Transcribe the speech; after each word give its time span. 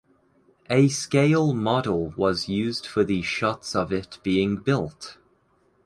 A 0.67 0.87
scale 0.87 1.53
model 1.53 2.07
was 2.17 2.49
used 2.49 2.87
for 2.87 3.03
the 3.03 3.21
shots 3.21 3.75
of 3.75 3.93
it 3.93 4.17
being 4.23 4.57
built. 4.57 5.19